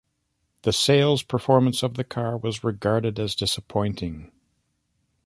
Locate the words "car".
2.03-2.35